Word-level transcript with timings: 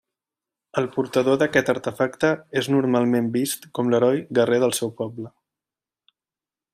El 0.81 0.87
portador 0.95 1.37
d'aquest 1.41 1.69
artefacte 1.73 2.31
és 2.63 2.69
normalment 2.77 3.29
vist 3.37 3.69
com 3.79 3.91
l'heroi 3.95 4.25
guerrer 4.39 4.59
del 4.65 4.75
seu 4.81 4.95
poble. 5.03 5.31